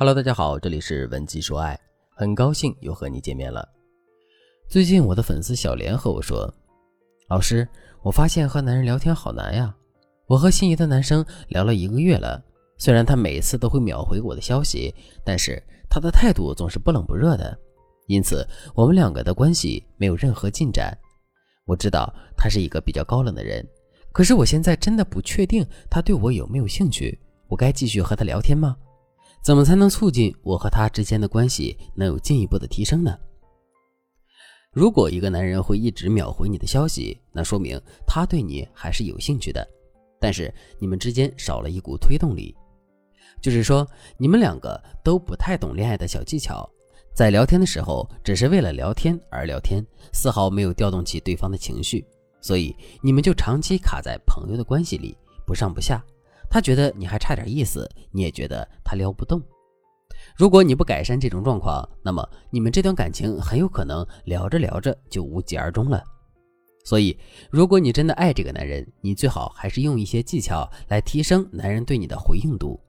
[0.00, 1.76] Hello，大家好，这里是文姬说爱，
[2.14, 3.68] 很高兴又和你见面了。
[4.68, 6.48] 最近我的粉丝小莲和我说
[7.28, 7.66] ：“老师，
[8.02, 9.74] 我发现和男人聊天好难呀。
[10.28, 12.40] 我和心仪的男生聊了一个月了，
[12.76, 14.94] 虽然他每次都会秒回我的消息，
[15.24, 17.58] 但是他的态度总是不冷不热的，
[18.06, 20.96] 因此我们两个的关系没有任何进展。
[21.66, 23.66] 我知道他是一个比较高冷的人，
[24.12, 27.18] 可是我现在真的不确定他对我有没有兴趣。
[27.48, 28.76] 我该继续和他聊天吗？
[29.48, 33.16] 怎么才能促进我和他之间的关系能有进一步的提升呢？”
[34.70, 39.66] 如果一个男人会一直秒回你的消息，那说明他对你还是有兴趣的，
[40.20, 42.54] 但是你们之间少了一股推动力，
[43.40, 46.70] 就是说你们两个都不太懂恋爱的小技巧，
[47.14, 52.06] 在聊天的时候只是为了聊天而聊天，丝毫没有调动起对方的情绪，
[52.42, 56.04] 所以你们就长期卡在朋友的关系里，不上不下。
[56.50, 59.42] 他觉得你还差点意思，你也觉得他撩不动。
[60.36, 66.02] 如果你不改善这种状况，那么你们这段感情很有可能聊着聊着就无疾而终了。
[66.84, 67.16] 所以，
[67.50, 72.80] 如果你真的爱这个男人，你最好还是用一些技巧来提升男人对你的回应度。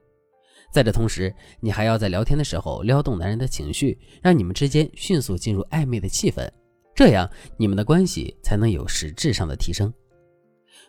[0.72, 6.48] 在这同时，你还要在聊天的时候撩动男人的情绪，让你们之间迅速进入暧昧的气氛，
[6.94, 9.92] 这样你们的关系才能有实质上的提升。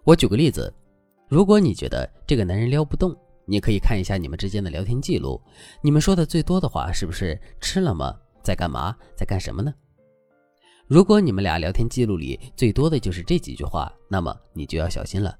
[0.03, 0.73] 我举个例子，
[1.31, 3.15] 如果你觉得这个男人撩不动，
[3.45, 5.41] 你可以看一下你们之间的聊天记录，
[5.81, 8.13] 你们说的最多的话是不是吃了吗？
[8.43, 8.93] 在干嘛？
[9.15, 9.73] 在干什么呢？
[10.87, 15.33] 如果你们俩聊天记录里最多的就是这几句话，那么你就要小心了，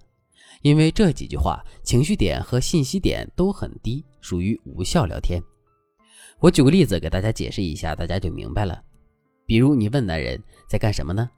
[0.62, 5.44] 因为这几句话情绪点和信息点都很低，属于无效聊天。
[6.39, 8.81] 我举个例子给大家解释一下，大家就明白了。
[9.45, 11.30] 比如你问男人在干什么呢？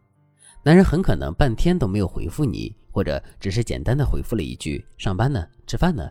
[0.63, 6.09] 男人很可能半天都没有回复你，或者只是简单的回复了一句上班呢，吃饭呢。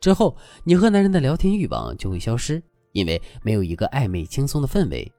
[0.00, 2.62] 之后，你和男人的聊天欲望就会消失，
[2.92, 5.10] 因为没有一个暧昧轻松的氛围，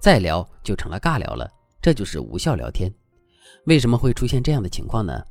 [0.00, 1.48] 再聊就成了尬聊了，
[1.80, 2.92] 这就是无效聊天。
[3.66, 5.22] 为什么会出现这样的情况呢？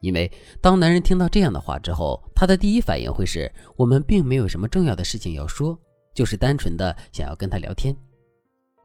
[0.00, 0.30] 因为
[0.60, 5.78] 当男人听到这样的话之后，他的第一反应会是我们并没有什么重要的事情要说，
[6.14, 7.96] 就是单纯的想要跟他聊天。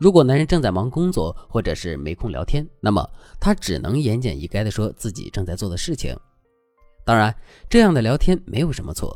[0.01, 3.07] 如果男人正在忙工作或者是没空聊天，那么
[3.39, 6.17] 他只能言简意赅地说自己正在做的事情。
[7.05, 7.31] 当然，
[7.69, 9.15] 这样的聊天没有什么错，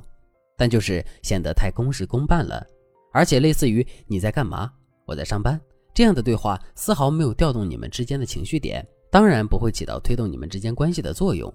[0.56, 2.64] 但就是显得太公事公办了，
[3.12, 4.72] 而且类似于“你在干嘛？
[5.08, 5.60] 我在上班”
[5.92, 11.52] 这样的对话，丝毫没有调动你们之间的情绪点，当然不会起到推动你们之间关系的作用。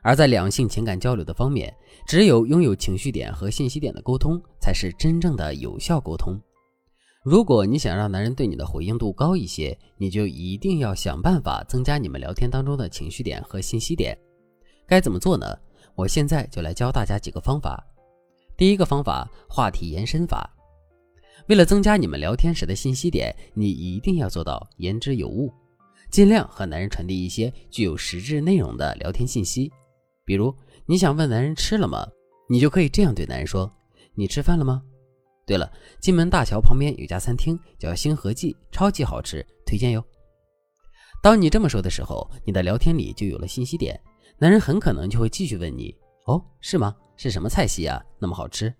[0.00, 1.70] 而在两性情感交流的方面，
[2.06, 6.40] 只有拥有情绪点和信息点的沟通，才是真正的有效沟通。
[7.28, 14.18] 如果你想让男人对你的回应度高一些，你就一定要想办法增加你们聊天当中的情绪点和信息点。
[14.86, 15.46] 该怎么做呢？
[15.94, 17.86] 我现在就来教大家几个方法。
[18.56, 20.50] 第一个方法，话题延伸法。
[21.48, 25.52] 为了增加你们聊天时的信息点，你一定要做到言之有物，
[26.10, 29.70] 尽量和男人传递一些具有实质内容的聊天信息。
[30.24, 30.54] 比如，
[30.86, 32.08] 你想问男人吃了吗？
[32.48, 33.70] 你就可以这样对男人说
[34.16, 34.82] ：“你吃饭了吗？”
[35.48, 40.04] 对了，金门大桥旁边有家餐厅叫星河记，超级好吃，推荐哟。
[41.22, 43.98] 当你这么说的时候，你的聊天里就有了信息点。
[44.36, 45.92] 男人很可能就会继续问你
[46.28, 46.94] ：“哦，是吗？
[47.16, 47.98] 是什么菜系啊？
[48.18, 48.72] 那么好吃？”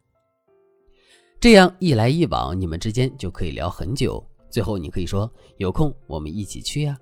[1.40, 4.22] 这样一来一往，你们之间就可以聊很久。
[4.50, 6.98] 最后，你可以说：“有空我们一起去呀。”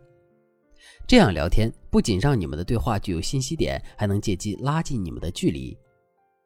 [1.09, 5.77] 这样聊天不仅让你们的对话具有信息点，还能借机拉近你们的距离。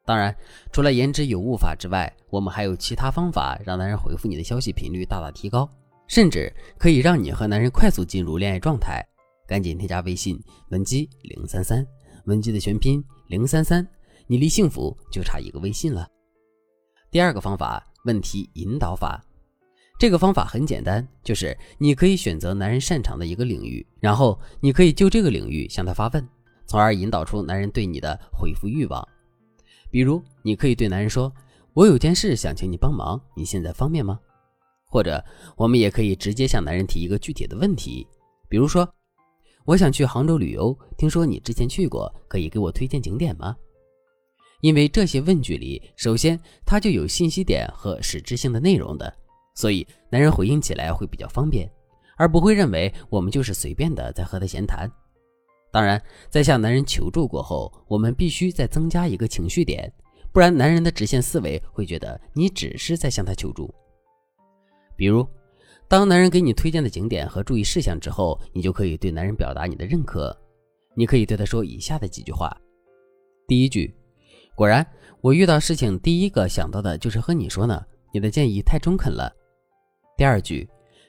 [0.03, 0.35] 当然，
[0.71, 5.69] 除了言之有物法之外，我们还有其他方法让男人回复你的消息频率大大提高，
[6.07, 9.05] 甚至可以让你和男人快速进入恋爱状态。
[9.47, 11.85] 赶紧添加微信文姬零三三。
[12.25, 13.87] 文姬的全拼零三三，
[14.27, 16.07] 你离幸福就差一个微信了。
[17.09, 19.23] 第二个方法，问题引导法。
[19.99, 26.27] 这个方法很简单，就是你可以选择男人擅长的一个领域，然后你可以就这个领域向他发问，
[26.65, 29.07] 从而引导出男人对你的回复欲望。
[29.91, 31.31] 比如，你可以对男人说
[31.75, 34.19] ：“我有件事想请你帮忙，你现在方便吗？”
[34.89, 35.23] 或者，
[35.55, 38.07] 我们也可以直接向男人提一个具体的问题，
[38.49, 38.91] 比如说。
[39.63, 43.55] 我想去杭州旅游，听说你之前去过，可以给我推荐景点吗？
[44.61, 49.13] 因为这些问句里，首先它就有信息点和实质性的内容的，
[49.53, 51.71] 所以男人回应起来会比较方便，
[52.17, 54.91] 而不会认为我们就是随便的在和他闲谈。
[55.71, 59.91] 当然，在向男人求助过后，我们必须再增加一个情绪点，
[60.31, 63.73] 不然男人的直线思维会觉得你只是在向他求助。
[64.95, 65.27] 比如。
[65.87, 70.33] 当男人给你推荐的景点和注意事项之后，你就可以对男人表达你的认可。
[70.95, 72.49] 你可以对他说以下的几句话：
[73.45, 73.93] 第一句，
[74.55, 74.87] 果然，
[75.19, 77.83] 我遇到事情第一个想到的就是和你说呢。
[78.13, 79.29] 你的建议太中肯了。
[80.15, 80.65] 第二句，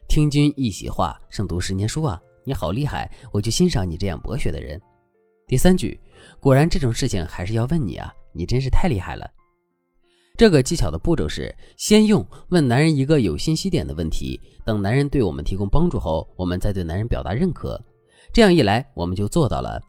[0.08, 2.20] 听君一席话，胜读十年书啊！
[2.44, 4.80] 你好厉害，我就欣赏你这样博学的人。
[5.46, 6.00] 第三句，
[6.40, 9.30] 果然这种事情还是要问你啊，你真是太厉害了。
[10.36, 17.80] 这个技巧的步骤是：先用问男人一个有信息点的问题，等男人对我们提供帮助后，我们再对男人表达认可。
[18.32, 19.80] 这样一来，我们就做到了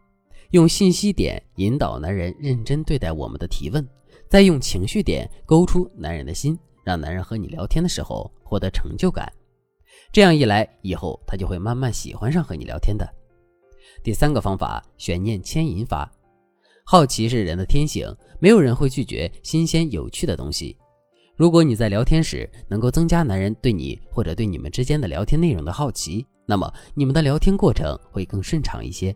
[0.51, 3.87] 用信息点引导男人认真对待我们的提问，
[4.29, 6.57] 再用情绪点勾出男人的心。
[6.83, 9.31] 让男人和你聊天的时候获得成就感，
[10.13, 13.03] 这样一来，以后他就会慢慢喜欢上和你聊天的。
[14.03, 16.07] 第三个方法，悬念牵引法。
[16.85, 20.77] 好奇是人的天性，没有人会拒绝新鲜有趣的东西。
[21.35, 29.15] 如果你在聊天时能够增加男人对你或者对你们之间的聊天内容的好奇，那么你们的聊天过程会更顺畅一些。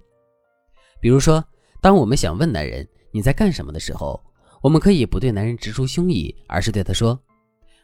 [0.99, 1.43] 比如说，
[1.79, 4.19] 当我们想问男人你在干什么的时候，
[4.63, 7.19] 我们可以不对男人直抒胸臆，而是对他说。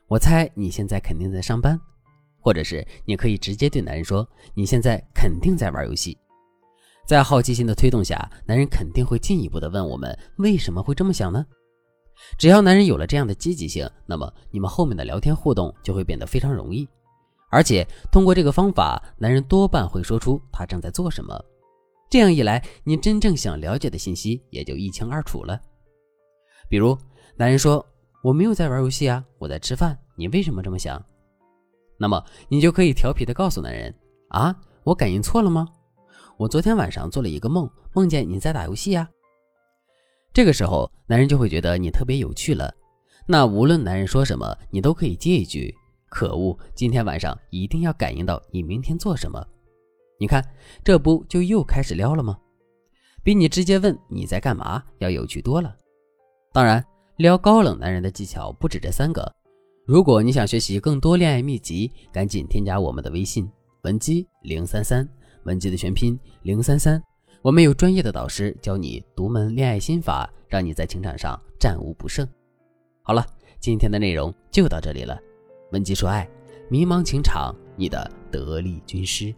[0.07, 1.80] 我猜你现在肯定在上班，
[2.44, 6.18] 或者是你可以直接对男人说：“你现在肯定在玩游戏。”
[7.07, 11.45] 在好奇心的推动下，男人肯定会进一步的问我们为什么会这么想呢？
[12.38, 16.88] 只要男人有了这样的积极性，那么你们后面的聊天互动就会变得非常容易。
[17.50, 21.34] 而且通过这个方法，男人多半会说出他正在做什么。
[22.10, 25.60] 这样一来，你真正想了解的信息也就一清二楚了。
[26.69, 26.98] 比如，
[27.38, 27.86] 男人说。
[28.24, 30.00] 我没有在玩游戏啊，我在吃饭。
[30.16, 31.06] 你为什么这么想？
[32.03, 33.95] 那么你就可以调皮的告诉男人
[34.27, 34.53] 啊，
[34.83, 35.65] 我感应错了吗？
[36.35, 39.09] 我昨天晚上做了一个梦，梦见你在打游戏呀。
[40.33, 42.69] 这个时候，男人就会觉得你特别有趣了。
[43.25, 45.73] 那无论男人说什么，你都可以接一句：
[46.09, 49.41] 可恶，今天晚上一定要感应到你明天做什么。
[50.19, 50.44] 你看，
[50.83, 52.38] 这不就又开始撩了吗？
[53.23, 55.73] 比你直接问你在干嘛要有趣多了。
[56.51, 56.83] 当然。
[57.17, 59.31] 撩高冷男人的技巧不止这三个。
[59.85, 63.45] 如果你想学习更多恋爱秘籍，赶紧添加我们的微信
[63.81, 65.06] 文姬零三三，
[65.44, 67.03] 文姬的全拼零三三。
[67.41, 72.25] 我们有专业的导师教你独门恋爱心法，让你在情场上战无不胜。
[73.01, 73.25] 好了，
[73.59, 75.19] 今天的内容就到这里了。
[75.74, 76.25] 文姬说爱，
[76.69, 79.36] 迷茫情场你的得力军师。